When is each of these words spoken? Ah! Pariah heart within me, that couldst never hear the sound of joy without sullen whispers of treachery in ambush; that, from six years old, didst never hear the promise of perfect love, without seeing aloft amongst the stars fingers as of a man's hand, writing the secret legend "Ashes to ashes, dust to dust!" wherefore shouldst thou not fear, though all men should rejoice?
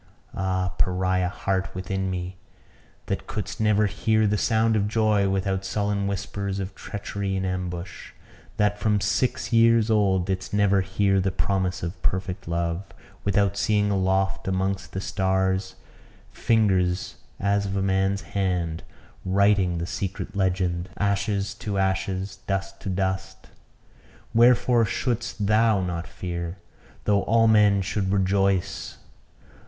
Ah! 0.33 0.73
Pariah 0.79 1.29
heart 1.29 1.75
within 1.75 2.09
me, 2.09 2.35
that 3.05 3.27
couldst 3.27 3.59
never 3.61 3.85
hear 3.85 4.25
the 4.25 4.35
sound 4.35 4.75
of 4.75 4.87
joy 4.87 5.29
without 5.29 5.63
sullen 5.63 6.07
whispers 6.07 6.59
of 6.59 6.73
treachery 6.73 7.35
in 7.35 7.45
ambush; 7.45 8.13
that, 8.57 8.79
from 8.79 8.99
six 8.99 9.53
years 9.53 9.91
old, 9.91 10.25
didst 10.25 10.55
never 10.55 10.81
hear 10.81 11.21
the 11.21 11.29
promise 11.29 11.83
of 11.83 12.01
perfect 12.01 12.47
love, 12.47 12.83
without 13.23 13.55
seeing 13.55 13.91
aloft 13.91 14.47
amongst 14.47 14.93
the 14.93 14.99
stars 15.01 15.75
fingers 16.31 17.17
as 17.39 17.67
of 17.67 17.75
a 17.77 17.81
man's 17.83 18.21
hand, 18.21 18.81
writing 19.23 19.77
the 19.77 19.85
secret 19.85 20.35
legend 20.35 20.89
"Ashes 20.97 21.53
to 21.61 21.77
ashes, 21.77 22.37
dust 22.47 22.81
to 22.81 22.89
dust!" 22.89 23.49
wherefore 24.33 24.83
shouldst 24.83 25.45
thou 25.45 25.79
not 25.81 26.07
fear, 26.07 26.57
though 27.03 27.21
all 27.21 27.47
men 27.47 27.83
should 27.83 28.11
rejoice? 28.11 28.97